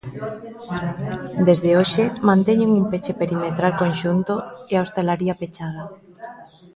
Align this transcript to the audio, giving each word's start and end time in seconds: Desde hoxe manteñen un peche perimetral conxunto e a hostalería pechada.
Desde 1.47 1.69
hoxe 1.79 2.03
manteñen 2.29 2.71
un 2.79 2.85
peche 2.91 3.17
perimetral 3.21 3.73
conxunto 3.81 4.33
e 4.71 4.73
a 4.75 4.83
hostalería 4.83 5.39
pechada. 5.41 5.83